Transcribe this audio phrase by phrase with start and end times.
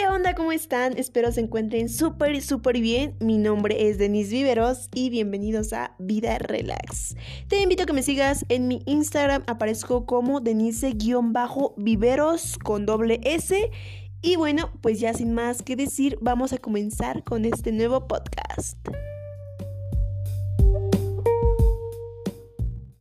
[0.00, 0.34] ¿Qué onda?
[0.34, 0.96] ¿Cómo están?
[0.96, 3.14] Espero se encuentren súper, súper bien.
[3.20, 7.16] Mi nombre es Denise Viveros y bienvenidos a Vida Relax.
[7.48, 9.42] Te invito a que me sigas en mi Instagram.
[9.46, 13.70] Aparezco como Denise-Viveros con doble S.
[14.22, 18.78] Y bueno, pues ya sin más que decir, vamos a comenzar con este nuevo podcast.